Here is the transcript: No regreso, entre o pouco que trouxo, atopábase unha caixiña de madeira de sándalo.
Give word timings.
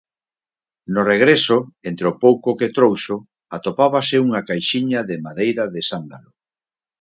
No 0.93 1.01
regreso, 1.13 1.57
entre 1.89 2.05
o 2.11 2.17
pouco 2.23 2.57
que 2.59 2.73
trouxo, 2.77 3.15
atopábase 3.57 4.15
unha 4.25 4.41
caixiña 4.49 4.99
de 5.09 5.15
madeira 5.25 5.63
de 5.73 5.81
sándalo. 5.89 6.29